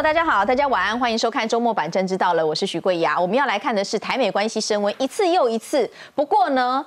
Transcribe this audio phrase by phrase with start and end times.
[0.00, 3.20] 大家好，大家晚安，欢迎收看周末版《正知道了》，我是徐桂雅。
[3.20, 5.90] 我们要来看的是台美关系升温一次又一次。
[6.14, 6.86] 不过呢，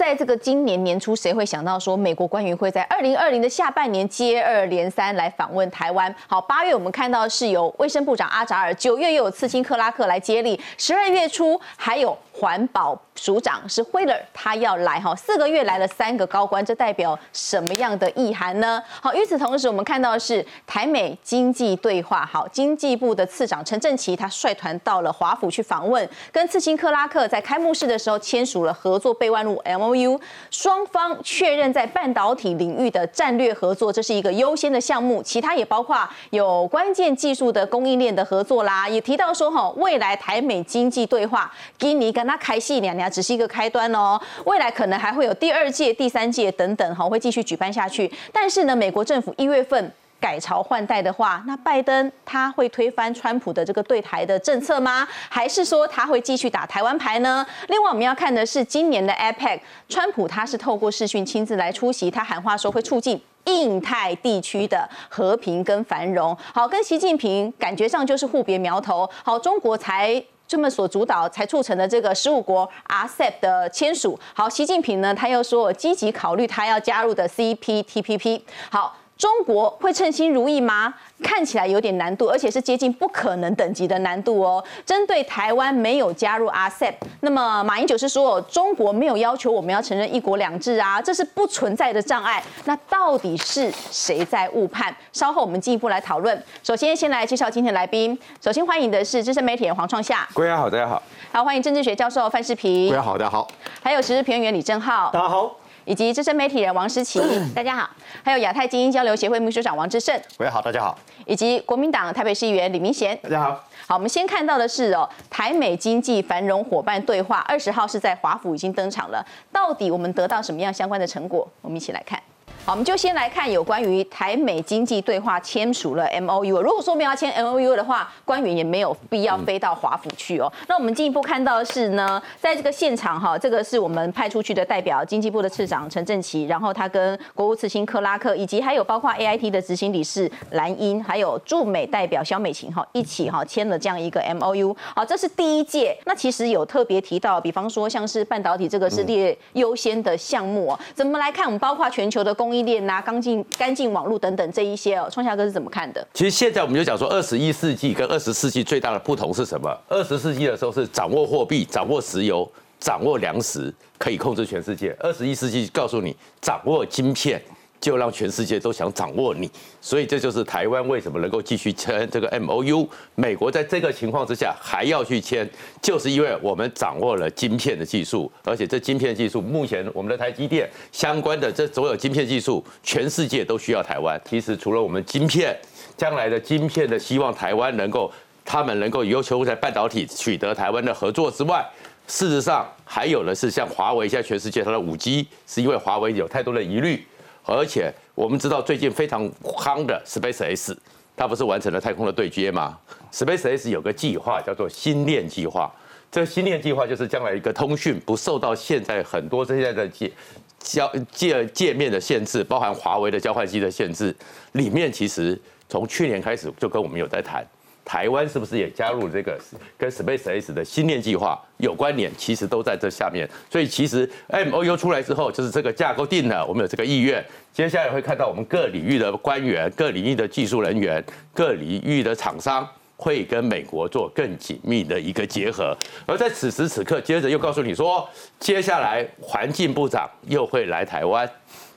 [0.00, 6.12] 在这个今年年初，谁会想到说美国官员会在二零二零的下半年接二连三来访问台湾？
[6.26, 12.98] 好，八月我们看到是由卫生部长阿扎尔，九月又有刺青克拉克来接力，十二月初还有环保。
[13.16, 18.82] 署长是惠勒，他要来哈，四个月来了三个高官，这代表什么样的意涵呢？
[19.02, 43.00] 好，与此同时，我们看到是台美经济对话，好，经济部的次长陈振奇他率团到了华府去访问，跟次青克拉克在开幕式的时候签署了合作备忘录 M O U，双方确认在半导体领域的战略合作，这是一个优先的项目，其他也包括有关键技术的供应链的合作啦，也提到说哈，未来台美经济对话，今尼跟他开戏两年。
[43.10, 48.08] 只是一个开端哦，未来可能还会有第二届、第三届等等，哈，会继续举办下去。
[48.32, 55.08] 但是呢，美国政府一月份改朝换代的话，那拜登他会推翻川普的这个对台的政策吗？
[55.28, 57.44] 还是说他会继续打台湾牌呢？
[57.68, 66.36] 另外，我们要看的是今年的 APEC，川普他是透过视讯亲自来出席，他喊话说会促进印太地区的和平跟繁荣。
[66.52, 69.08] 好，跟习近平感觉上就是互别苗头。
[69.24, 70.22] 好，中国才。
[70.50, 78.96] 这么所主导才促成的这个十五国 RCEP 的签署，好，习近平呢他又说积极考虑他要加入的 CPTPP，好。
[79.20, 80.94] 中国会称心如意吗？
[81.22, 84.64] 看起来有点难度，而且是接近不可能等级的难度哦。
[84.86, 92.42] 针对台湾没有加入 RCEP，那么马英九是说中国没有要求我们要承认一国两制啊，这是不存在的障碍。
[92.64, 94.90] 那到底是谁在误判？
[95.12, 96.42] 稍后我们进一步来讨论。
[96.62, 98.18] 首先，先来介绍今天的来宾。
[98.40, 101.02] 首先欢迎的是资深媒体人黄创夏，各位好，大家好。
[101.30, 103.46] 好，欢迎政治学教授范世平，各位好，大家好。
[103.82, 105.56] 还有时事评论员李正浩，大家好。
[105.84, 107.20] 以及资深媒体人王诗琪，
[107.54, 107.88] 大家好；
[108.22, 110.94] 还有亚太精英交流协会秘书长王志胜，各位好，大家好；
[111.26, 113.64] 以及国民党台北市议员李明贤，大家好。
[113.86, 119.24] 好，我们先看到的是哦，台美经济繁荣伙伴对话，二十号是在华府已经登场了。
[119.52, 121.48] 到底我们得到什么样相关的成果？
[121.60, 122.20] 我们一起来看。
[122.70, 126.62] 好，我们就先来看有关于台美经济对话签署了 M O U。
[126.62, 130.48] 如果说没有要签 M O U 的话，官员也没有必要飞到华府去哦。
[130.68, 144.76] 那我们进一步看到的是呢，在这个现场哈，这个是我们派出去的代表，经济部的次长陈振奇，然后他跟国务次卿克拉克，以及还有包括 A I T 的执行理事蓝英，还有驻美代表肖美琴哈，一起哈签了这样一个 M O U。
[144.94, 145.98] 好，这是第一届。
[146.06, 150.78] 那其实有特别提到，比方说像是半导体这个是列优先的项目哦。
[150.94, 151.46] 怎么来看？
[151.46, 156.06] 我们包括全球的供应链啊，干净干净网络等等这一些哦，创下哥是怎么看的？
[156.14, 159.76] 其实现在我们就讲说，二十一世纪跟二十世纪最大的不同是什么？
[159.88, 167.40] 二十世纪的时候是掌握货币、掌握石油、掌握粮食，可以控制全世界；二十一世纪告诉你，掌握晶片。
[167.80, 172.86] 就让全世界都想掌握你，所以这就是台湾为什么能够继续签这个 M O U。
[173.14, 175.48] 美国在这个情况之下还要去签，
[175.80, 184.20] 就是因为我们掌握了晶片的技术，而且这晶片技术目前我们的台积电相关的这所有晶片技术，全世界都需要台湾。
[184.28, 185.56] 其实除了我们晶片，
[185.96, 188.12] 将来的晶片的希望台湾能够，
[188.44, 191.66] 他们能够要求在半导体取得台湾的合作之外，
[192.06, 197.02] 事实上还有的是像华为，现在全世界它的五 G 是因为华为有太多的疑虑。
[197.50, 200.76] 而且我们知道最近非常夯的 Space X，
[201.16, 202.78] 它不是完成了太空的对接吗
[203.12, 205.68] ？Space X 有个计划叫做星链计划，
[206.12, 210.12] 这个星链计划就是将来一个通讯不受到现在很多现在的界
[210.60, 214.14] 交界界面的限制，包含华为的交换机的限制，
[214.52, 215.36] 里面其实
[215.68, 217.44] 从去年开始就跟我们有在谈。
[217.84, 219.38] 台湾是不是也加入这个
[219.76, 222.10] 跟 Space X 的新链计划有关联？
[222.16, 223.28] 其实都在这下面。
[223.50, 227.24] 所以其实 M O U 出来之后，就是这个架构定了，我们有这个意愿。
[227.52, 231.04] 接下来会看到我们各领域的官员、各领域的技术人员、
[231.34, 235.76] 各领域的厂商会跟美国做更紧密的一个结合。
[236.06, 241.28] 而在此时此刻，接着又告诉你说，接下来环境部长又会来台湾。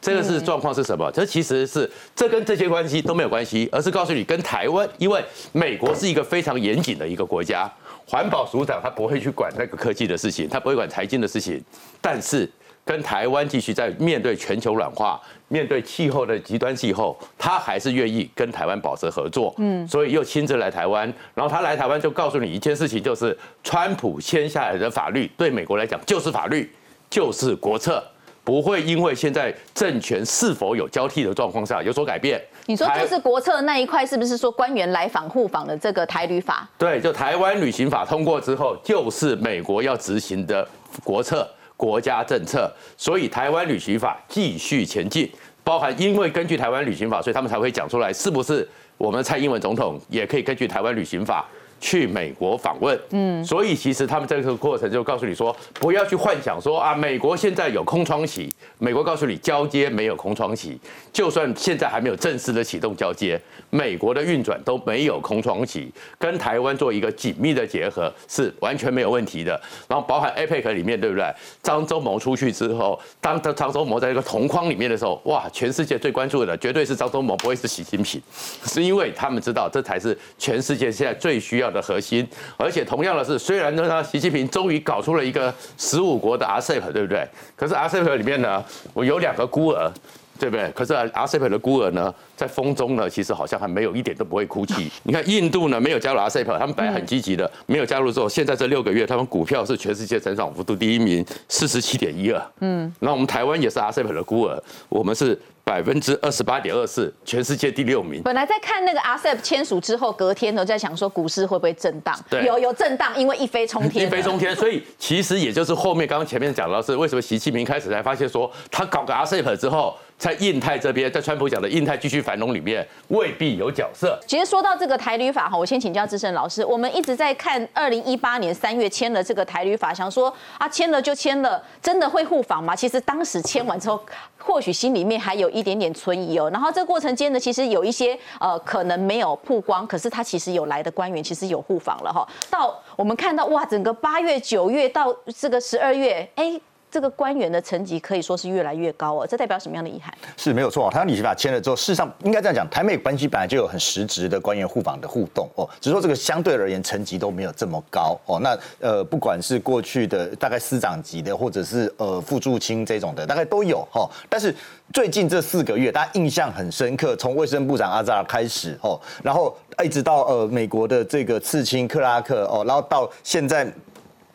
[0.04, 1.10] 这个是状况是什么？
[1.12, 5.24] 这其实是这跟这些关系都没有关系，而是告诉你跟台湾，因为
[5.54, 7.72] 美国是一个非常严谨的一个国家，
[8.06, 11.64] 环保署长他不会去管那个科技的事情，他不会管财经的事情，
[12.02, 12.50] 但是
[12.84, 15.18] 跟台湾继续在面对全球软化、
[15.48, 19.56] 面对气候的极端气候，他还是愿意跟台湾保持合作。
[19.58, 26.70] 嗯，所以又亲自来台湾，然后他来台湾就告诉你一件事情，就是川普签下来的法律对美国来讲就是法律，
[27.10, 28.04] 就是国策。
[28.44, 32.42] 不会因为现在政权是否有交替的状况下有所改变。
[32.66, 36.68] 你说就是国策那一块，是不是说官员来访互访的这个台旅法？
[36.78, 40.68] 对，就台湾旅行法通过之后，就是美国要执行的
[41.04, 45.30] 国策、国家政策，所以台湾旅行法继续前进。
[45.64, 48.68] 包含因为根据台湾旅行法，所以他们才会讲出来，是不是
[48.98, 51.46] 我们蔡英文总统也可以根据台湾旅行法。
[51.84, 58.50] 去美国访问，嗯，所以其实他们这个过程就告诉你说，不要去幻想说啊，美国现在有空窗期，
[58.80, 60.80] 美国告诉你交接没有空窗期，
[61.12, 63.38] 就算现在还没有正式的启动交接，
[63.70, 69.60] 美国的运转都没有空窗期，跟台湾做一个紧密的结合是完全没有问题的。
[69.90, 71.26] 然后包含 APEC 里面，对不对？
[71.62, 78.22] 张忠谋出去之后，当张忠谋在一个同框里面的时候，哇，全世界最关注的绝对是张忠谋，不会是习近平，
[78.64, 81.73] 是因为他们知道这才是全世界现在最需要。
[81.74, 82.26] 的核心，
[82.56, 87.28] 而且同样的是，虽然呢，习近平终于搞出了一个十五国的 RCEP，对不对？
[87.56, 89.92] 可是 RCEP 里面呢，我有两个孤儿，
[90.40, 90.70] 对不对？
[90.72, 94.92] 可是 RCEP 的孤儿呢，在风中呢，其实好像还没有一点都不会哭泣。
[95.04, 102.42] 你看印度呢，没有加入 RCEP，他们本来很积极的，没有加入之后，现在这六个月，他们股票是全世界成长幅度第一名，四十七点一二。
[102.60, 105.40] 嗯，那我们台湾也是 RCEP 的孤儿，我们是。
[105.64, 108.22] 百分之二十八点二四，全世界第六名。
[108.24, 112.18] 本来在看那个 RCEP 签署之后，隔天呢在想说股市会不会震荡？
[112.30, 114.06] 对，有有震荡，因为一飞冲天。
[114.06, 119.96] 一飞冲天，所以其实也就是后面刚刚前面讲到是为什么习近平开始才发现说他搞个 RCEP 之后。
[120.16, 124.18] 在印太这边，在川普讲的印太继续繁荣里面，未必有角色。
[124.26, 126.64] 其实说到这个台旅法哈，我先请教资深老师。
[126.64, 132.74] 我们一直在看二零一八年三月签了这个台旅法，想说啊，签了就签了，真的会互访吗？
[132.74, 134.00] 其实当时签完之后，
[134.38, 136.50] 或许心里面还有一点点存疑哦。
[136.52, 142.28] 然后这个过程间呢，其实有一些呃可能没有曝光，可是他其实有来的官员其实有互访了哈。
[142.50, 146.60] 到我们看到哇，整个八月、九月到这个十二月，哎。
[146.94, 150.14] 这个官员的层级可以说是越来越高哦，这代表什么样的遗憾？
[150.38, 158.40] 是没有错，台湾旅行法签了之后，事实上应该这样讲，台美关系本来就有很实质的官员互访的互动哦，只是说这个相对而言层级都没有这么高哦。
[158.42, 164.08] 那呃，不管是过去的大概司长级的，或者是呃副驻青这种的，大概都有哈。
[164.30, 164.56] 但是
[164.94, 173.68] 最近这四个月，大家印象很深刻，从卫生部长阿扎尔开始哦，然后一直到呃美国的这个次青克拉克哦，然后到现在。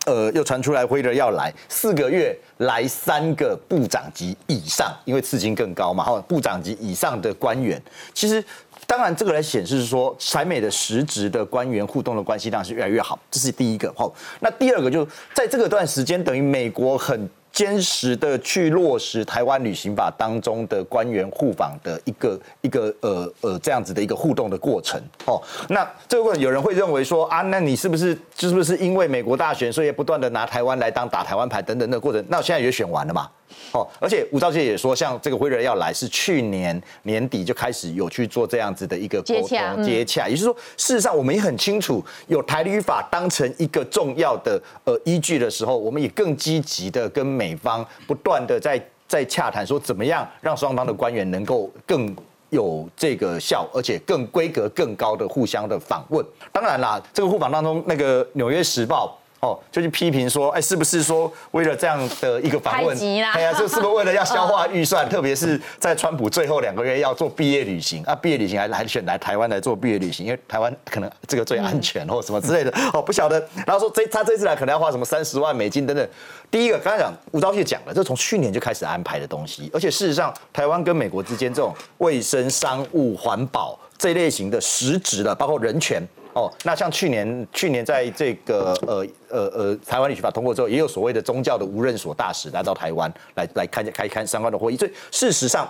[0.09, 7.81] 呃，又传出来辉德要来四个月来三个部长级以上，因为刺青更高嘛，哈，部长级以上的官员，
[8.15, 8.43] 其实
[8.87, 14.11] 当然这个来显示说，台美的实职的官员互动的关系当然是越来越好，这是第一个，好。
[14.41, 17.29] 那第二个就在这个段时间，等于美国很。
[17.59, 25.43] 坚实的去落实台湾旅行法当中的官员互访的一个一个呃呃这样子的一个互动的过程哦。
[25.69, 32.25] 那这个问有人会认为说啊，那你是不是是不是因为美国大选，所以不断的拿台湾来当打台湾牌等等的过程？
[32.29, 33.29] 那我现在也选完了嘛？
[33.73, 40.29] 哦，而且吴钊燮也说，像这个辉瑞要来，是去年年底就开始有去做这样子的一个接洽，接洽。
[40.29, 52.17] 也就是说，事实上我们也很清楚，有台旅法当成一个重要的呃依据的时候，我们也更积极的跟美方不断的在在洽谈，说怎么样让双方的官员能够更
[52.51, 56.25] 有这个效，而且更规格更高的互相的访问。
[56.53, 59.19] 当然啦，这个互访当中，那个《纽约时报》。
[59.41, 62.97] 哦，就去批评说，哎，是不是说为了这样的一个访问，
[63.33, 65.09] 哎呀，这是不是为了要消化 预算？
[65.09, 72.73] 特别是在川普最后两个月要做毕业旅行啊，毕业旅行还还选来台湾来做毕业旅行，因为台湾可能这个最安全或什么之类的。
[72.93, 73.39] 哦，不晓得。
[73.65, 76.09] 然后说这他这次来可能要花什么三十万美金等等。
[76.51, 86.03] 第一个刚才讲吴钊燮讲了，这从去年就开始安排的东西，而且事实上台湾跟美国之间这种卫生、商务、环保这类型的实质的，包括人权。
[86.39, 95.69] 哦，那像去年，去年在这个呃呃呃台湾旅行法通过之后，也有所谓的宗教的无任所大使来到台湾来来看开看相关的会议，所以事实上。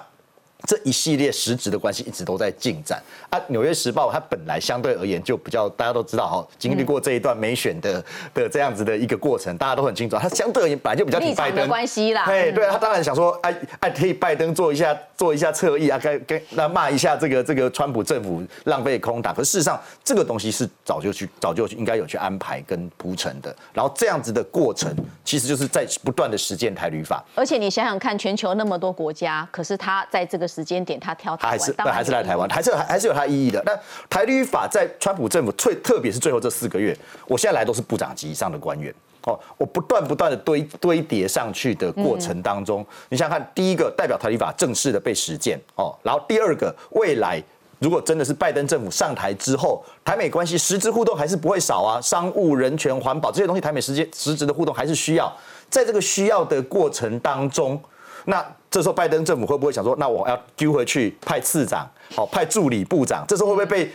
[0.67, 3.01] 这一系列实质的关系一直都在进展
[3.31, 12.27] 啊，《纽约时报》它本来相对而言就比较大家都知道哈，经历过这一段没选的的这样子的一个过程，大家都很清楚，它相对而言本来就比较挺拜登关系啦。
[12.27, 19.33] 对对，他当然想说，哎哎，替拜登做一下做一下侧翼啊，跟跟那骂一下这个这个川普政府浪费空档。
[19.33, 23.55] 可事实上，这个东西是早就去早就应该有去安排跟铺陈的。
[23.73, 24.93] 然后这样子的过程，
[25.25, 27.25] 其实就是在不断的实践台旅法。
[27.37, 30.48] 而且你想想看，全球那么多国家，可是他在这个。
[30.49, 33.63] 时间点他挑台湾，还是还是来台湾，还是还还是有它意义的。
[33.67, 33.79] 那
[34.09, 38.93] 台旅法在川普政府最特别是最后这四个月，我现在来都是部长级以上的官员
[39.25, 47.43] 哦，我不断不断的堆堆叠上去的过程当中，你想想看，第一个代表台旅法正式的被实践哦，然后第二个未来
[47.79, 55.31] 如果真的是拜登政府上台之后，台美关系实质互动还是不会少啊，商务、人权、环保这些东西，台美实际实质的互动还是需要，
[55.69, 57.81] 在这个需要的过程当中。
[58.29, 63.25] 那这时候拜登政府会不会想说，那我要丢回去派次长，好派助理部长？
[63.27, 63.91] 这时候会不会被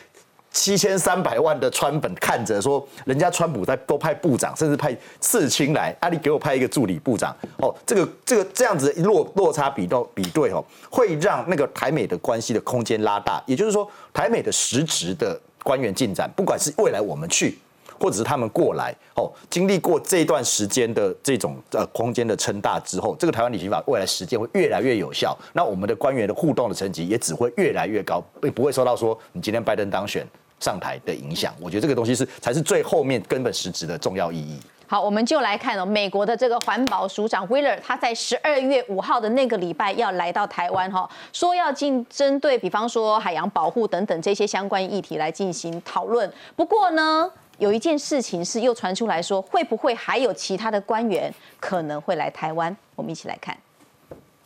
[0.52, 17.60] 七千三百万的川本看着说，人家川普在都派部长，甚至派次卿来，啊，你给我派一个助理部长，哦，这个这个这样子落落差比到比对哦，会让那个台美的关系的空间拉大，也就是说，台美的实质的官员进展，不管是未来我们去。
[18.03, 25.33] 或者是他们过来哦，经历过这段时间的这种呃空间的撑大之后，这个台湾旅行法未来实践会越来越有效。
[25.53, 30.27] 那我们的官员的互动的层级也只会越来越高，不不会受到说你今天拜登当选
[30.60, 31.53] 上台的影响。
[31.62, 34.60] 我觉得这个东西是才是最后面根本实质的重要意义。
[34.86, 46.29] 好，我们就来看哦，美国的这个环保署长 Willer 他在十二月五号的那个礼拜要来到台湾哈，说要进针对比方说海洋保护等等这些相关议题来进行讨论。
[46.57, 47.31] 不过呢。
[47.63, 52.75] 有一件事情是又传出来说，会不会还有其他的官员可能会来台湾？
[52.93, 53.58] 我们一起来看。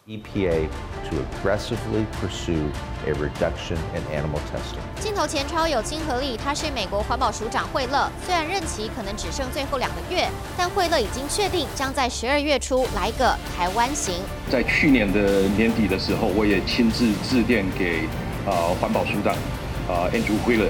[0.05, 0.67] EPA
[1.09, 2.69] to aggressively pursue
[3.07, 5.01] a reduction in animal testing。
[5.01, 8.07] 镜头前超有亲和力，他是美国环保署长惠勒。
[8.24, 14.13] 虽然任期可能只剩最后两个月，但惠勒已经确定将在十二月初来个台湾行。
[14.51, 18.07] 在去年的年底的时候，我也亲自致电给
[18.45, 19.36] 呃环保署长
[19.89, 20.69] 呃 Andrew Wheeler。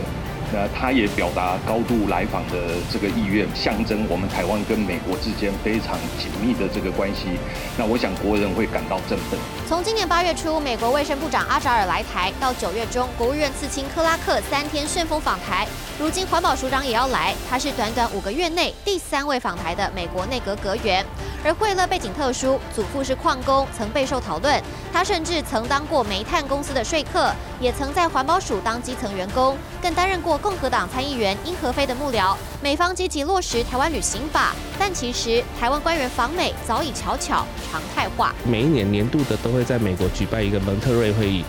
[0.54, 7.38] 那他也表达高度来访的这个意愿，象征我们台湾跟美国之间非常紧密的这个关系。
[7.78, 9.38] 那我想国人会感到振奋。
[9.68, 15.68] 从今年八月初，美国卫生部长阿扎尔来台，到九月中，国务院次卿克拉克三天旋风访台，
[16.00, 21.06] 如今环保署长也要来，他是短短五个月内第三位访台的美国内阁阁员。
[21.44, 24.62] 而惠勒背景特殊，祖父是矿工，曾备受讨论。
[24.92, 32.36] 他甚至曾当过煤炭公司的说客，也曾在环保署当基层员工，更担任过共和党参议员殷和飞的幕僚。
[32.62, 38.34] 美方积极落实台湾旅行法，但其实台湾官员访美早已悄悄常态化。
[38.46, 41.44] 每一年年度的都会在美国举办一个蒙特瑞会议。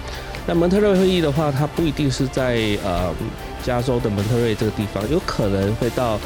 [0.47, 3.15] 那蒙特瑞会议的话，它不一定是在呃
[3.63, 6.19] 加州的蒙特瑞这个地方，有可能会到。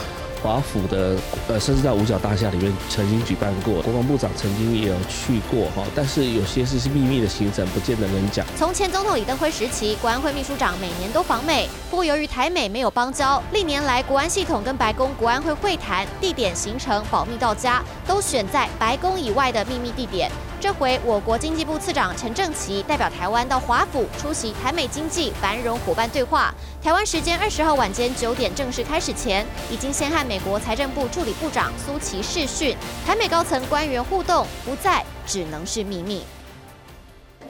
[0.43, 1.17] 华府的
[1.49, 8.45] 呃，甚至在五角大厦里面曾经举办过，国防部长曾经也有去过哈，但是有些是是秘密的行程，不见得能讲。
[8.59, 20.31] 从前总统李登辉时期，国安会秘书长每年都访美，不过由于台美没有邦交，历年来国安系统跟白宫国安会会谈地点行程保密到家，都选在白宫以外的秘密地点。
[20.62, 26.54] 这回我国经济部次长陈正奇代表台湾到华府出席台美经济繁荣伙伴对话。
[26.81, 36.23] 台湾时间二十号晚间九点正式开始前，已经先和美国财政部助理部长苏琪视讯，台美高层官员互动不再只能是秘密。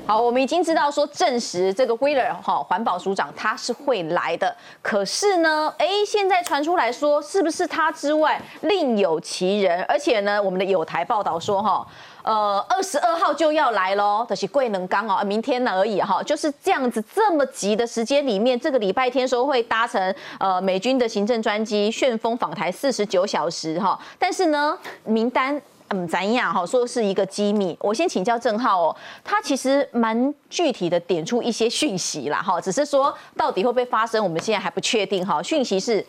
[0.06, 9.82] 好，我们已经知道说证实这个 Wheeler 哈环保署长他是会来的，可是呢，哎，现在传出来说是不是他之外另有其人？
[9.82, 11.86] 而且呢，我们的有台报道说哈。
[12.22, 36.04] 呃，二十二号就要来喽，这是贵能刚哦，明天而已哈，就是这样子这么急的时间里面，这个礼拜天说会搭乘呃美军的行政专机旋风访台四十九小时哈，但是呢，名单嗯怎样哈，说是一个机密，我先请教郑浩哦，他其实蛮具体的点出一些讯息啦哈，只是说到底会不会发生，我们现在还不确定哈，讯息是。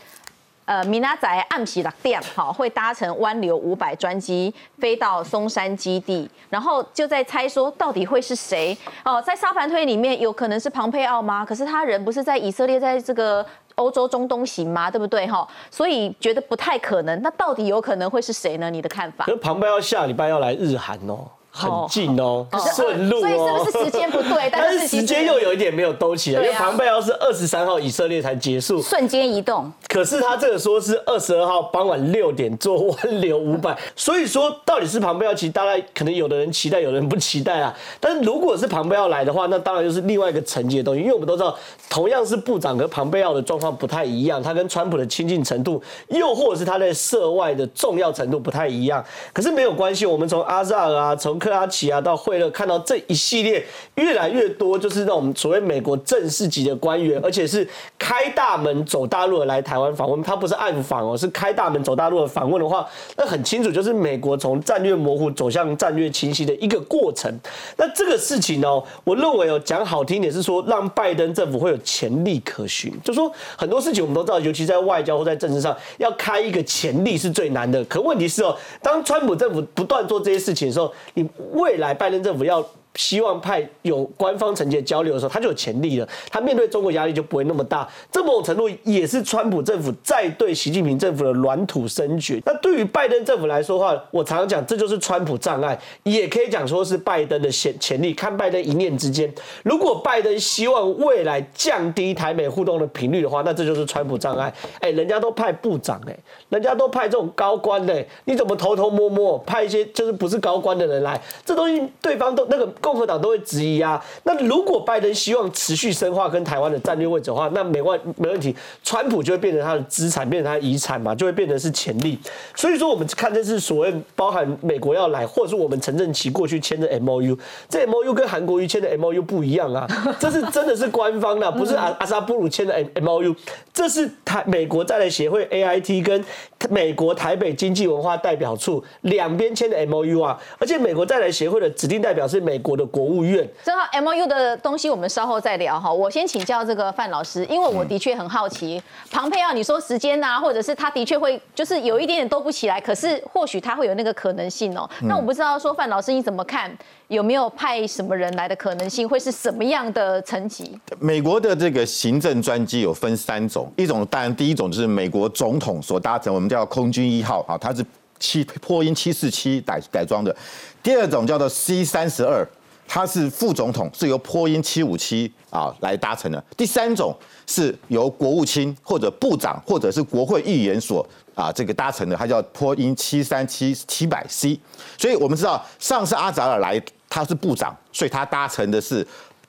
[0.66, 11.46] 呃，米拉仔暗喜六点，好，会搭乘湾流五百专机飞到松山基地，然后就在猜说到底会是谁哦，在沙盘推里面有可能是庞佩奥吗？
[11.46, 14.90] 可是他人不是在以色列，在这个欧洲中东行吗？
[14.90, 15.46] 对不对哈？
[15.70, 17.22] 所以觉得不太可能。
[17.22, 18.70] 那到底有可能会是谁呢？
[18.70, 19.26] 你的看法？
[19.26, 21.28] 可是庞佩奥下礼拜要来日韩哦。
[21.56, 24.50] 很近哦，顺路哦，所以是不是时间不对？
[24.52, 29.72] 但是时间又有一点没有兜起来，因为庞贝奥是二十三号以色列才结束，瞬间移动。
[29.88, 37.72] 可是他这个说是二十二号傍晚六点做湾流五百，所以说到底是庞贝奥，其实大概可能有的人期待，有的人不期待啊。
[38.00, 41.56] 但是如果是庞贝奥来的话，那当然就是另外一个层级的东西，因为我们都知道，
[41.88, 49.06] 同样是部长和庞贝奥的状况不太一样，他跟川普的亲近程度，又或者是他在涉外的重要程度不太一样。
[49.32, 53.62] 可是没有关系，我们从阿扎尔啊，从克拉奇啊到惠勒，看到这一系列
[53.96, 57.68] 越来越多，就是那种所谓美国正式级的官员，而且是
[58.00, 60.24] 开大门走大路的来台湾访问。
[60.24, 67.30] 他不是暗访哦，是开大门走大路的访问的话，那很清楚就是美国从战略模糊走向战略清晰的一个过程。
[67.76, 77.84] 那这个事情呢，我认为哦，讲好听点是说让拜登政府会有潜力可循，就说很多事情我们都知道，尤其在外交或在政治上，要开一个潜力是最难的。
[77.86, 82.66] 可问题是哦，当川普政府不断做这些事情的时候，你未来拜登政府要。
[82.96, 86.08] 希望派有官方层级的交流的时候，他就有潜力了。
[86.30, 87.88] 他面对中国压力就不会那么大。
[88.12, 92.40] 这某种程度也是川普政府在对习近平政府的软土生绝。
[92.46, 98.14] 那对于拜登政府来说的话，我常常讲，这就是川普障碍，也可以讲说是拜登的潜潜力。
[98.14, 99.34] 看拜登一念之间，
[99.64, 104.54] 如果拜登希望未来降低台美互动的频率的话，那这就是川普障碍。
[104.82, 106.16] 哎，人家都派部长哎，
[106.50, 111.20] 人家都派这种高官的，你怎么偷偷摸摸派一些就是不是高官的人来？
[111.44, 112.72] 这东西对方都那个。
[112.84, 114.04] 共和党都会质疑啊。
[114.24, 122.20] 那如果拜登希望持续深化跟台湾的战略位置的话，那没问没问题，川普就会变成他的资产，变成他的遗产嘛，就会变成是潜力。
[122.54, 127.38] 所以说，我们看这是所谓包含美国要来，或者是我们陈正奇过去签的 M O U，
[127.70, 129.88] 这 M O U 跟韩国瑜签的 M O U 不一样啊，
[130.20, 133.34] 这是真的是官方的，不是阿阿萨布鲁签的 M M O U，
[133.74, 136.24] 这是台美国在台协会 A I T 跟
[136.70, 142.74] 美国台北经济文化代表处两边签的 M O U 啊，而且美国在台协会的指定代表是美国。
[142.74, 145.94] 的国务院，正好 M O U 的东西我们稍后再聊哈。
[145.94, 154.90] 我先请教这个范老师，因为我的确很好奇，庞佩奥，你说时间呐，或者是他的确会就是有一点点都不起来，可是或许他会有那个可能性哦。
[155.02, 156.76] 那我不知道说范老师你怎么看，
[157.08, 160.80] 有没有派什么人来的可能性，会是什么样的层级？
[161.00, 167.86] 美国的这个行政专机有分三种，一种当然第一种就是美国总统所搭乘，我们叫空军一号啊，它是
[168.20, 170.36] 七波音七四七改改装的。
[170.82, 172.48] 第二种叫做 C 三十二。
[172.88, 176.44] 他是副总统，是由波音七五七啊来搭乘的。
[176.56, 177.16] 第三种
[177.48, 184.60] 是由国务卿或者部长或者是国会议员所啊这个搭乘的，它叫波音七三七七百 C。
[184.98, 189.06] 所以我们知道上次阿扎尔来他是部长，所以他搭乘的是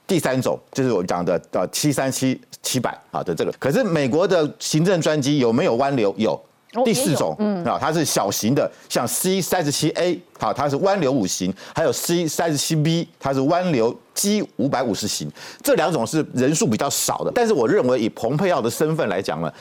[0.07, 3.53] 第三种，就是我们讲的呃七三七七百啊的这个。
[3.59, 6.15] 可是美国的行政专机有没有湾流？
[6.17, 6.41] 有。
[6.85, 15.31] 第四种，啊，它是小型的，像 C 三十七 A，好，它是弯流五型，还有 C 三十七 B，它是弯流 G 五百五十型，
[15.63, 19.53] 这两种是人数比较少的，但是我认为以蓬佩奥的身份来讲呢。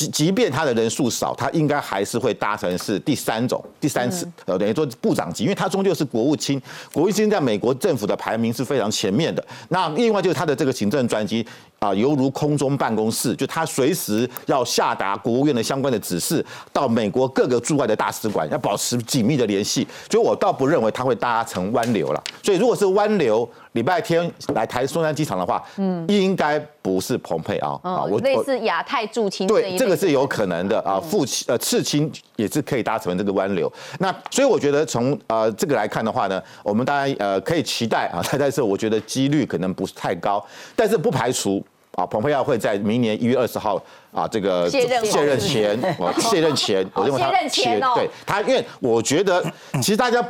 [0.00, 6.60] 即即便他的人数少，他应该还是会搭乘是第三种、第三次，呃，等于说部长级，因为他终究是国务卿，
[6.92, 9.44] 国务卿在美国政府的排名是非常前面的。
[9.68, 11.46] 那另外就是他的这个行政专机
[11.78, 19.86] 啊，犹如空中办公室，就他随时要下达国务院的相关的指示，到美国各个驻外的大使馆要保持紧密的联系。
[20.10, 22.22] 所以我倒不认为他会搭乘湾流了。
[22.42, 23.48] 所以如果是湾流。
[23.72, 33.72] 礼拜天来台松山机场的话，嗯，应该不是蓬佩奥啊，我类似亚太驻青对，这个是有可能的啊，父亲呃次亲也是可以搭乘这个湾流。
[34.00, 43.80] 那所以我觉得从呃这个来看的话呢，我们当然呃可以期待啊， 但是我觉得几率可能不是太高，但是不排除啊，蓬佩奥会在明年一月二十号
[44.10, 45.78] 啊这个卸任卸任前，
[46.18, 49.40] 卸任前，我认为他卸对他，因为我觉得
[49.74, 50.20] 其实大家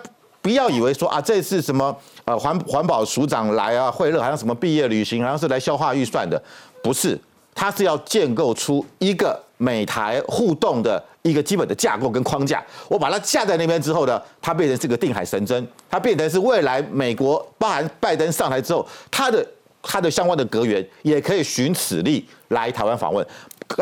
[0.42, 1.96] 不要以为说啊这是什么。
[2.31, 6.40] 呃，环环保署长来啊，会乐好像什么毕业旅行，好像是来消化预算的，
[6.81, 7.19] 不是，
[7.53, 12.64] 他是要建构出一个美台互动的一个基本的架构跟框架。
[12.87, 19.45] 我把它架在那边之后呢，它变成是个定海神针，它变成是未来美国，包含拜登上台之后，他的
[19.83, 23.27] 他的相关的阁员也可以循此例来台湾访问。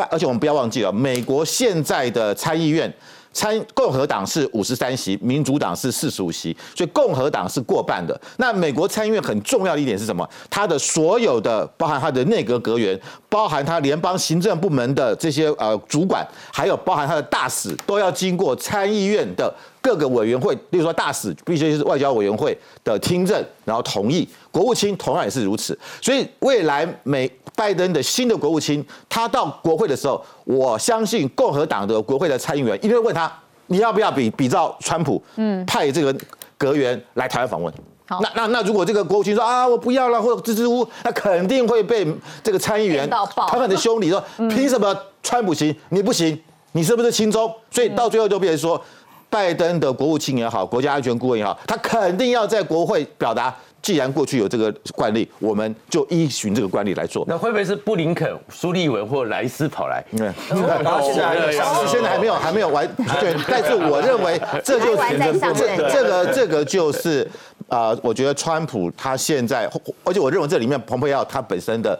[0.09, 2.91] 而且我们不要忘记了，美国现在的参议院。
[3.31, 8.19] 参共和党是五十三席，民主党是四十五席，所以共和党是过半的。
[8.37, 10.27] 那美国参议院很重要的一点是什么？
[10.49, 24.27] 它的所有的，包含它的内阁阁员，包含它联邦行政部门的这些呃主管，还有包含它的大使，都要经过参议院的各个委员会，例如说大使必须是外交委员会的听证，然后同意。
[24.51, 25.77] 国务卿同样也是如此。
[26.01, 27.31] 所以未来美。
[27.59, 33.29] 拜登的新的国务卿，他到国会的时候，我相信共和党的国会的参议员一定会问他，
[33.67, 36.15] 你要不要比比照川普，嗯，派这个
[36.57, 37.73] 阁员来台湾访问？
[38.07, 42.07] 好，那那那如果这个国务卿说啊，我不要了，或者支支吾，那肯定会被
[42.41, 46.41] 这个参议员他们的兄弟说，凭什么川普行，你不行？
[46.71, 47.53] 你是不是亲中？
[47.69, 48.81] 所以到最后就变成说，
[49.29, 53.53] 拜登的国务卿也好，国家安全顾问也好，他肯定要在国会表达。
[53.81, 57.25] 既然过去有这个惯例，我们就依循这个惯例来做。
[57.27, 60.03] 那会不会是布林肯、苏利文或莱斯跑来？
[60.11, 62.87] 对，现在现在还没有还没有完。
[63.19, 65.17] 对， 但是我认为这就是
[65.53, 67.29] 这这个这个就是
[67.67, 69.69] 啊，我觉得川普他现在，
[70.03, 71.99] 而且我认为这里面蓬佩奥他本身的。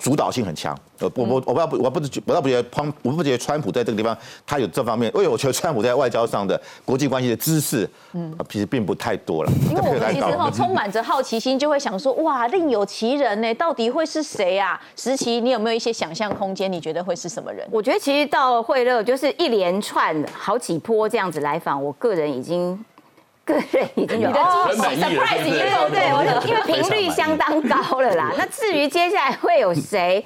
[0.00, 9.52] 主导性很强，呃，我我我不知道，我不是，我倒不觉得川，我不觉得川普在这个地方他有这方面，因为我觉得川普在外交上的国际关系的知识，嗯，其实并不太多了。
[9.68, 14.80] 因为我们其实哈充满着好奇心，就会想说，哇，另有其人呢，到底会是谁啊？
[14.96, 16.70] 石奇，你有没有一些想象空间？
[16.70, 17.66] 你觉得会是什么人？
[17.70, 22.78] 我觉得其实到惠勒就是一连串好几波这样子来访，我个人已经。
[23.48, 28.32] 个人已经有你的哦很满意了 surprise 已经够对对，我的因为频率相当高了啦。
[28.38, 30.24] 那至于接下来会有谁？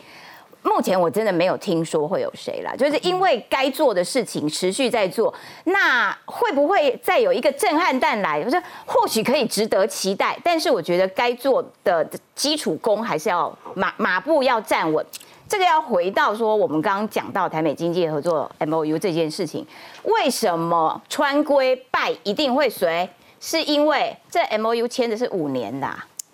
[0.64, 8.40] 目前我真的没有听说会有谁啦，就是因为该做的事情持续在做，那会不会再有一个震撼弹来？
[8.44, 15.04] 我说或许可以值得期待，但是我觉得该做的基础功还是要马马步要站稳。
[15.52, 19.66] 这个要回到说，我们刚刚讲到台美经济合作 M O U 这件事情，
[20.04, 23.06] 为什么川规败一定会随？
[23.38, 25.86] 是因为这 M O U 签的是五年的、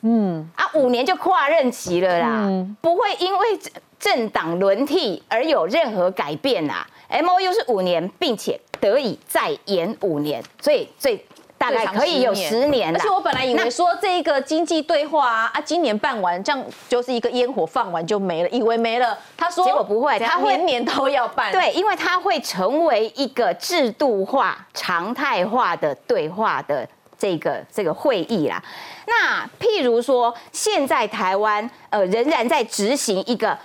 [0.03, 2.49] 嗯啊，五年就跨任期了啦，
[2.81, 6.87] 不会因为政政党轮替而有任何改变啦。
[7.09, 11.27] M O U 是五年，并且得以再延五年，所以最
[11.71, 19.17] 大概可以有十年啦而且我本来以为那说这个经济对话啊，啊，今年办完，这样就是一个烟火放完就没了，以为没了。
[19.37, 21.53] 他说结果不会他他会年年都要办。
[21.53, 28.63] 对，因为它会成为一个制度化、常态化的对话的这个这个会议啦。
[29.07, 33.57] 那譬如说，现在台湾呃仍然在执行一个。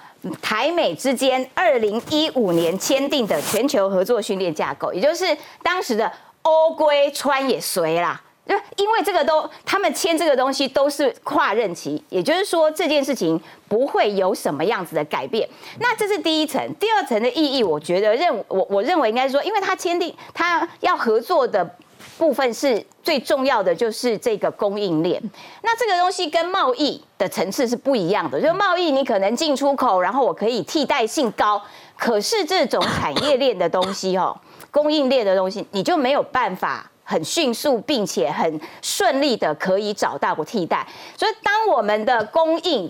[0.41, 6.09] 台美之间二零一五年签订的全球合作训练架构，也就是当时的
[6.43, 15.47] 欧规川也随啦，就因为这个都他们签这个东西都是跨任期，也就是说这件事情不会有什么样子的改变。
[15.79, 21.75] 那这是第一层，第二层的意义，我觉得认我我认为应该说，因为他签订他要合作的。
[22.15, 25.19] 部分是最重要的，就是这个供应链。
[25.63, 31.59] 那这个东西跟贸易的层次是不一样的，就贸易你可能进出口，然后我可以替代性高，
[31.97, 34.37] 可是这种产业链的东西哦，
[34.73, 36.89] 供应链的东西，你就没有办法。
[37.05, 42.89] 很迅速，并且很顺利的可以找到替代，所以当我们的供应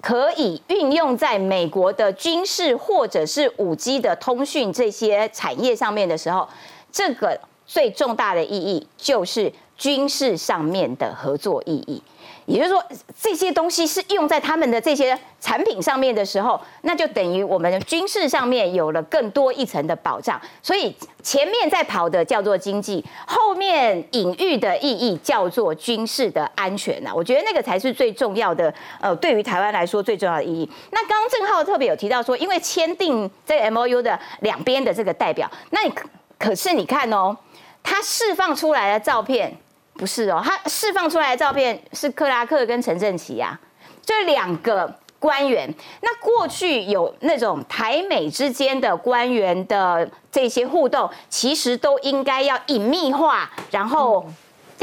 [0.00, 6.48] 可以运用在美国的军事或者是五 G 的通讯这些产业上面的时候，
[6.90, 12.02] 这个最重大的意义就是军事上面的合作意义。
[12.46, 12.84] 也就是说，
[13.20, 20.40] 这些东西是用在他们的这些产品上面的时候，那就等于我们的军事上面有了更多一层的保障。
[20.62, 27.10] 所以前面在跑的叫做经济，后面隐喻的意义叫做军事的安全呐。
[27.14, 30.68] 我觉得那个才是最重要的，呃，对于台湾来说最重要的意义。
[30.90, 36.06] 那刚刚郑浩特别有提到说，因为签订这个 M O U 的两边的这个代表，那你可
[36.38, 37.34] 可是你看哦，
[37.82, 39.56] 他释放出来的照片。
[39.94, 43.58] 不是哦，他释放出来的照片是克拉克跟陈正奇啊，
[44.04, 45.72] 这两个官员。
[46.02, 54.26] 那过去有那种台美之间的官员的这些互动，其实都应该要隐秘化，然后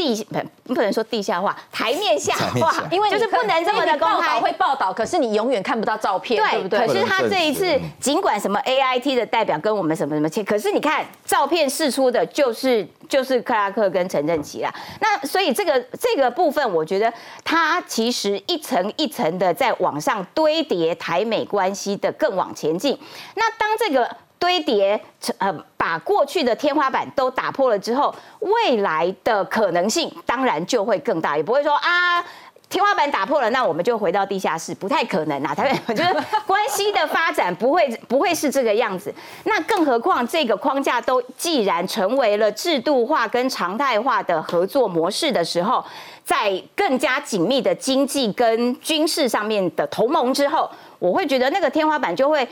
[0.01, 0.27] 地
[0.65, 6.79] 不不能说地下化，台面下化下，因为就是不能这么的公开报道会报道，可是你永远看不到照片，对不对？
[6.79, 14.73] 可是他这一次，尽管什么 A I T 的代表跟我们什么什么签，可是你看照片释出的就是就是克拉克跟陈振奇啦。
[14.99, 17.11] 那所以这个这个部分，我觉得
[17.43, 22.97] 它其实一层一层的在往上堆叠台美关系的更往前进。
[23.35, 24.09] 那当这个
[24.41, 24.99] 堆叠，
[25.37, 32.25] 呃，把过去的天花板都打破了之后，未来的可能性当然就会更大，也不会说啊。
[32.67, 35.53] 天花板打破了，那我们就回到地下室，不太可能啊。
[35.53, 36.13] 台北 就是
[36.47, 39.13] 关系的发展不会不会是这个样子。
[39.43, 45.83] 那更何况这个框架都既然成为了制度化跟常态化的合作模式的时候，
[46.23, 52.47] 在更加紧密的经济跟军事上面的同盟之后，我会觉得那个天花板就会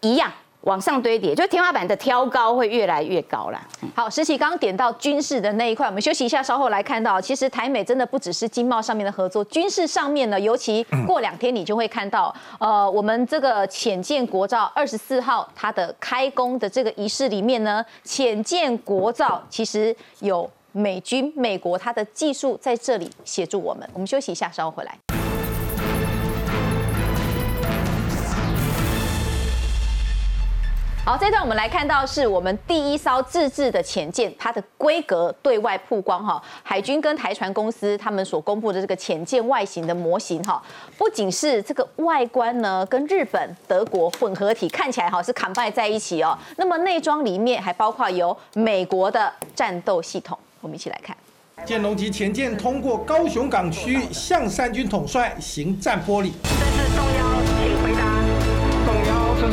[0.00, 0.32] 一样。
[0.66, 3.66] 往上堆叠，就天花板的挑高会越来越高啦。
[3.94, 23.88] 好，石奇刚刚点到军事的那一块，我们休息一下，稍后来看到，其实台美真的不只是经贸上面的合作，军事上面呢，尤其过两天你就会看到，呃，我们这个浅见国造二十四号它的开工的这个仪式里面呢，浅见国造其实有美军美国它的技术在这里协助我们。
[23.94, 25.15] 我们休息一下，稍后回来。
[31.06, 36.42] 好，这段我们来看到是我们第一艘自制的潜舰，它的规格对外曝光哈。
[36.64, 40.60] 海军跟台船公司他们所公布的这个潜舰外形的模型哈，
[40.98, 46.36] 不仅是这个外观呢，跟日本、德国混合体看起来哈是 combine 在一起哦。
[46.56, 51.16] 那么内装里面还包括有美国的战斗系统，我们一起来看。
[51.64, 56.32] 建龙级潜舰通过高雄港区向三军统帅行战玻璃。
[56.42, 57.35] 这是中幺，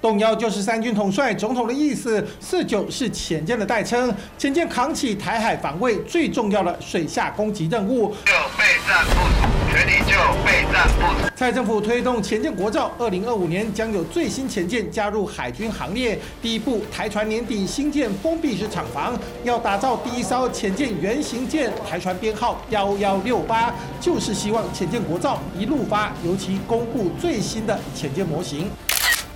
[0.00, 8.08] 动幺就是三军统帅总统的意思，四九是潜舰的代称，潜舰扛起台海防卫最重要的水下攻击任务。
[8.24, 11.28] 就备战部署，全力就备战部署。
[11.36, 16.18] 蔡政府推动潜舰国造，二零二五年将有最新潜舰加入海军行列。
[16.40, 28.70] 第一步，台船年底新建封闭式厂房，要打造第一艘潜舰原型舰，台船编号幺幺六八，就是希望潜舰国造一路发，尤其公布最新的潜舰模型。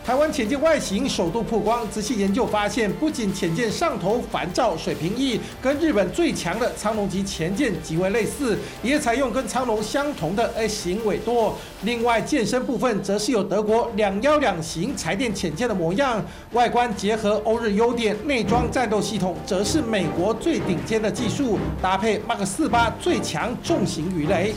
[0.04, 11.56] 台湾潜舰外形首度曝光，仔细研究发现，不仅潜舰上头帆罩水平翼跟日本最强的苍龙级潜舰极为类似，也采用跟苍龙相同的 S 型尾舵。
[11.84, 24.52] 另外，舰身部分则是有德国两幺两型柴电潜舰的模样，外观结合欧日优点，内装战斗系统则是美国最顶尖的技术，搭配 Mark 四八最强重型鱼雷。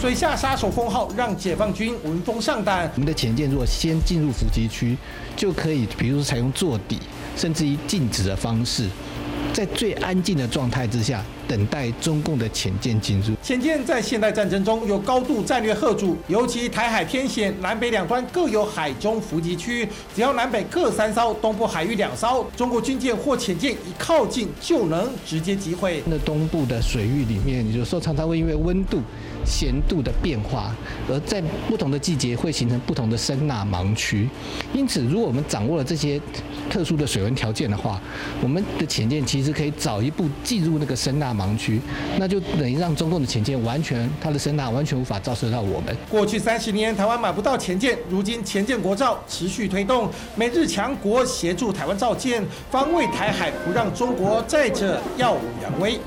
[0.00, 2.90] 水下杀手封号让解放军闻风丧胆。
[2.94, 4.96] 我们的潜舰如果先进入伏击区，
[5.34, 6.98] 就可以，比如说采用坐底，
[7.34, 8.88] 甚至于静止的方式，
[9.54, 13.34] 在最安静的状态之下，等待中共的潜舰进入。
[13.42, 26.02] 潜舰在现代战争中有高度战略贺主，尤其台海偏险，南北两端各有海中伏击区，只要南北各三艘，东部海域两艘，中国军舰或潜舰一靠近就能直接击毁。
[26.04, 29.00] 那东部的水域里面，有时候常常会因为温度。
[29.46, 30.74] 咸度的变化，
[31.08, 34.28] 而在不同的季节会形成不同的声呐盲区。
[34.74, 36.20] 因此，如果我们掌握了这些
[36.68, 38.00] 特殊的水温条件的话，
[38.42, 41.80] 我们的潜舰其实可以早一步进入那个声呐盲区，
[42.18, 45.96] 那就等于让中共的潜舰完全它的声呐完全无法照射到我们。
[46.10, 55.98] 过去三十年，台湾买不到潜舰，如今潜舰国造持续推动，美日强国协助台湾造舰，防卫台海，不让中国再者耀武扬威。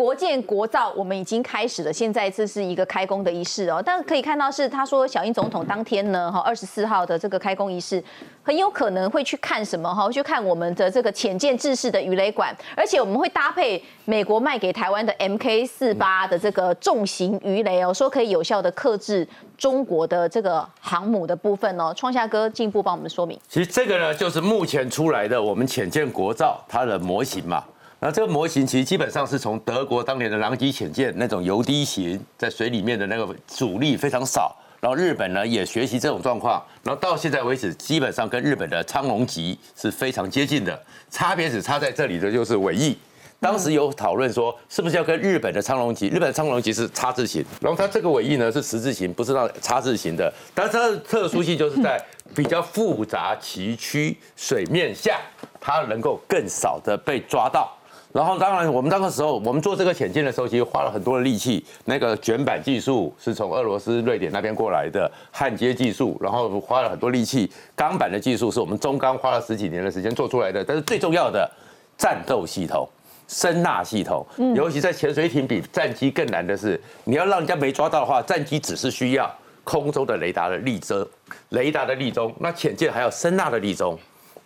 [0.00, 1.92] 国建国造，我们已经开始了。
[1.92, 3.82] 现在这是一个开工的仪式哦。
[3.84, 8.02] 但是可以看到是，他说小英总统当天呢，哈，二十四号的这个开工仪式，
[8.42, 10.10] 很有可能会去看什么哈？
[10.10, 21.92] 去看我们的这个浅见制式的鱼雷管，而且我们会搭配美国卖给台湾的 MK 四八的这个重型鱼雷哦，说可以有效的克制中国的这个航母的部分哦。
[21.94, 23.38] 创夏哥进一步帮我们说明。
[23.46, 27.62] 其实这个呢，就是目前出来的我们浅见国造它的模型嘛。
[28.02, 42.96] 那这个模型其实基本上是从德国当年的狼级潜舰那种油滴型，在水里面的那个阻力非常少，然后日本呢也学习这种状况，然后到现在为止，基本上跟日本的苍龙级是非常接近的，差别只差在这里的就是尾翼。
[43.38, 46.08] 当时有讨论说，是不是要跟日本的苍龙级？
[46.08, 50.32] 日本的苍龙级是叉字型，然后它这个尾翼呢是十字形，不是那叉字形的。
[50.54, 52.02] 但是它的特殊性就是在
[52.34, 55.20] 比较复杂崎岖水面下，
[55.60, 57.70] 它能够更少的被抓到。
[58.12, 61.64] 然后，当然，我们那个时候，我们做这个潜舰的时候，其实花了很多的力气。
[61.84, 67.48] 那个卷板技术是从俄罗斯、瑞典那边过来的焊接技术，然后花了很多力气。
[67.76, 70.64] 钢板的技术是我们中钢花了十几年的时间做出来的。
[70.64, 71.48] 但是最重要的
[71.96, 72.88] 战斗系统、
[73.28, 81.08] 声呐系统，尤其在潜水艇比战机更难的是，你要让人家没抓到的话，战机只是需要空中的雷达的力遮、
[81.50, 83.96] 雷达的力中，那潜舰还有声呐的力中、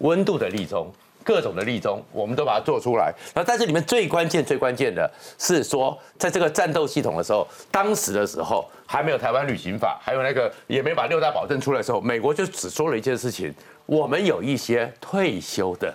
[0.01, 0.87] 温度的力中。
[1.25, 3.13] 各种的例中，我们都把它做出来。
[3.35, 13.53] 然后在这里面最关键、最关键的是说，在这个战斗系统的时候，当时的时候还没有台湾旅行法，还有那个也没把六大保证出来的时候，美国就只说了一件事情：
[13.87, 15.93] 我们有一些退休的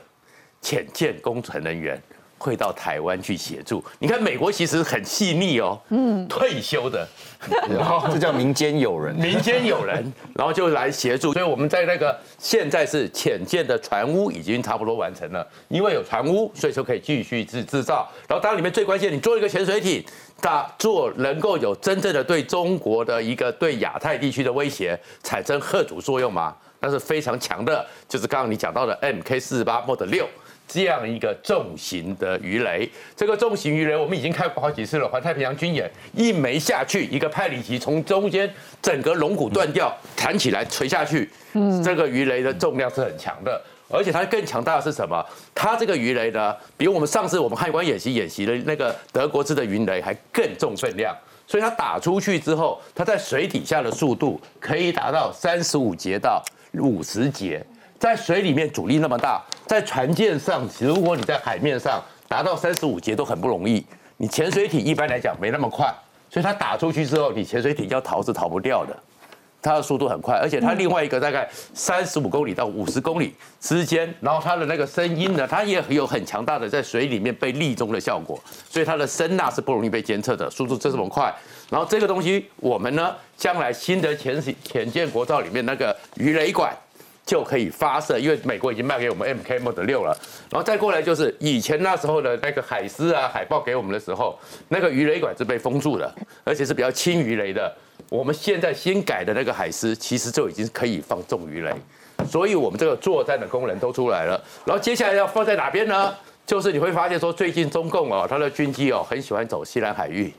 [0.62, 2.02] 潜舰工程人员。
[2.40, 3.84] 会到台湾去协助。
[4.00, 7.08] 你看，美国其实很细腻哦，嗯， 退休的，
[7.70, 11.34] 然后这叫民间友人，民间友人，然后就来协助。
[11.34, 18.10] 所以我们在那个现在是浅见的船坞已经差不多完成了，因为有船坞，所以就可以继续制制造。
[18.28, 20.04] 然后当然里面最关键，你做一个潜水艇，
[20.42, 26.56] 它做能够有真正的对中国的一个对亚太地区的威胁产生核主作用吗？
[26.82, 30.26] 那是非常强的，就是刚刚你讲到的 MK 四十八 Mod 六。
[30.72, 35.08] 这样一个重型的鱼雷，这个重型鱼雷我们已经开过好几次了。
[35.08, 38.48] 环太平洋军演一枚下去，一个派里奇从中间
[38.80, 41.28] 整个龙骨断掉，弹起来垂下去。
[41.54, 45.26] 嗯，这个鱼雷的重量是很强的，而且它更强大的是什么？
[45.56, 51.16] 它这个鱼雷呢，比我们上次我们海关演习演习的那个德国制的鱼雷还更重分量，
[51.48, 57.66] 所以它打出去之后，它在水底下的速度可以达到三十五节到五十节。
[58.00, 63.86] 在水里面阻力那么大，在船舰上，如果你在海面上达到三十五节都很不容易。
[64.16, 65.94] 你潜水艇一般来讲没那么快，
[66.30, 68.98] 所以它打出去之后，你潜水艇要逃是逃不掉的。
[69.62, 81.34] 它的速度很快，而且它另外一个大概三十五公里到五十公里之间，然后它的那个声音呢，它也有很强大的在水里面被立中的效果，所以它的声呐是不容易被监测的，速度这么快。
[81.70, 86.74] 然后这个东西我们呢，将来新的潜潜舰国造里面那个鱼雷管
[87.30, 90.18] 就可以发射，因为美国已经卖给我们 MK Mod 六了，
[90.50, 94.36] 然后再过来就是以前那时候的那个海狮啊海豹给我们的时候，
[94.70, 96.12] 那个鱼雷管是被封住的，
[96.44, 97.72] 而且是比较轻鱼雷的。
[98.10, 101.72] 我们现在新改的那个海狮，其实就已经可以放重鱼雷，
[102.28, 104.44] 所以我们这个作战的功能都出来了。
[104.66, 106.12] 然后接下来要放在哪边呢？
[106.48, 110.34] 就是你会发现说，最近中共哦，他的军机哦，很喜欢走西南海域。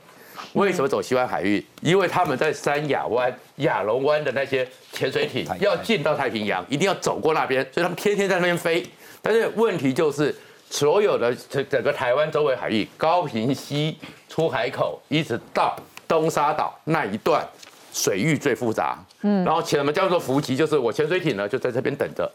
[0.53, 1.65] 为什么走西湾海域？
[1.81, 8.85] 因为他们在三亚湾、亚龙湾的那些潜水艇要进到太平洋，一定要走过那边，所以他们天天在那边飞。
[9.21, 10.35] 但是问题就是，
[10.69, 15.75] 所有的整整个台湾周围海域，高平西出海口一直到
[16.07, 17.45] 东沙岛那一段。
[17.93, 20.55] 水域最复杂，嗯，然后什么叫做伏击？
[20.55, 22.31] 就是我潜水艇呢就在这边等着，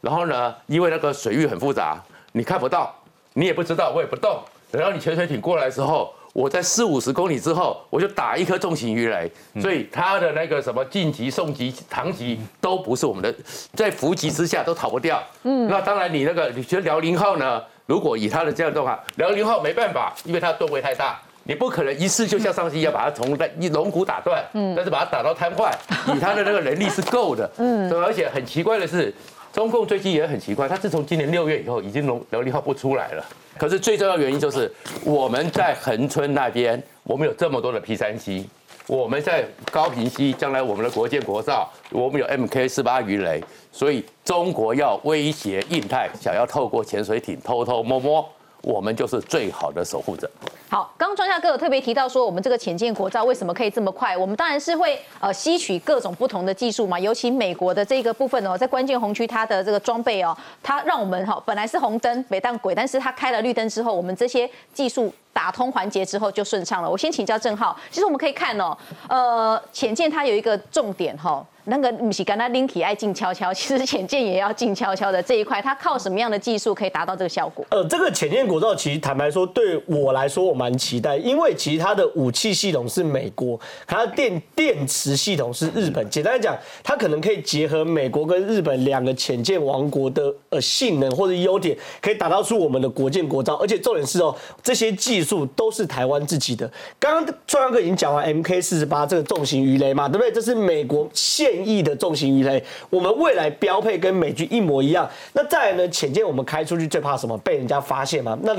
[0.00, 2.92] 然后呢，因为那个水域很复杂，你看不到，
[3.34, 4.42] 你也不知道，我也不动。
[4.72, 13.34] 等到你潜水艇过来之后，我在四五十公里之后，我就打一颗重型鱼雷，所以它的那个什么晋级、送级、唐级都不是我们的，
[13.72, 15.18] 在伏击之下都逃不掉。
[15.44, 17.62] 嗯，那当然你那个你觉得辽宁号呢？
[17.86, 21.18] 如果以它的这样的话，辽宁号没办法，因为它吨位太大。
[21.44, 25.72] 你不可能一次就像上次一样把它从一龙骨打断，嗯，但是把它打到瘫痪，
[26.14, 29.14] 以他的那个能力是够的，嗯，对，而且很奇怪的是，
[29.54, 33.24] 中共最近也很奇怪，他自从今年六月以后，已经龙辽宁号不出来了。
[33.58, 34.70] 可是最重要原因就是
[35.04, 38.44] 我们在横村那边，我们有这么多的 P 三 C，
[38.86, 43.42] 我们在高平溪，将来我们的国建国造，我们有 MK 四八鱼雷，
[43.72, 48.28] 所以中国要威胁印太，想要透过潜水艇偷偷摸摸。
[48.66, 50.28] 我们就是最好的守护者。
[50.68, 54.16] 好，刚刚庄夏哥有特别提到说，我们这个潜舰国造为什么可以这么快？
[54.16, 66.90] 我们当然是会呃吸取各种不同的技术嘛，尤其美国的这个部分哦，在关键红区它的这个装备哦，它让我们哈本来是红灯北当鬼，但是它开了绿灯之后，我们这些技术打通环节之后就顺畅了。
[66.90, 68.76] 我先请教郑浩，其实我们可以看哦，
[69.08, 71.46] 呃，潜舰它有一个重点哈。
[71.68, 77.64] 那个不是跟他 Linky 爱静悄悄，其实潜舰也要静悄悄的这一块，它靠什么样的技术可以达到这个效果？
[77.70, 86.08] 呃，这个潜舰国造其实坦白说，对我来说我蛮期待，因为其实它的武器系统是美国，它的电电池系统是日本。
[86.08, 93.54] 简单来讲，它可能可以结合美国跟日本两个潜舰王国的呃性能或者优点，可以打造出我们的国舰国造。
[93.56, 96.70] 而且重点是哦，这些技术都是台湾自己的。
[97.00, 100.30] 刚刚创阳哥已经讲完 MK 四十八这个重型鱼雷嘛，对不对？
[100.30, 105.08] 这是美国现现役的重型鱼雷，我们未来标配跟美军一模一样。
[105.32, 105.88] 那再来呢？
[105.88, 107.36] 潜舰我们开出去最怕什么？
[107.38, 108.38] 被人家发现吗？
[108.42, 108.54] 那